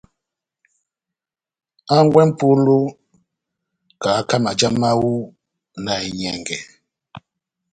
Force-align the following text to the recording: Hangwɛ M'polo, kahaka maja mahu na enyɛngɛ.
Hangwɛ 1.89 2.21
M'polo, 2.29 2.77
kahaka 4.01 4.35
maja 4.43 4.69
mahu 4.81 5.11
na 5.83 5.91
enyɛngɛ. 6.05 6.57